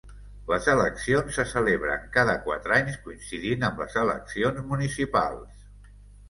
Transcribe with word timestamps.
Les 0.51 0.67
eleccions 0.71 1.35
se 1.39 1.43
celebren 1.51 2.07
cada 2.15 2.35
quatre 2.47 2.73
anys, 2.79 2.97
coincidint 3.03 3.67
amb 3.69 3.85
les 3.85 3.99
eleccions 4.05 4.65
municipals. 4.73 5.71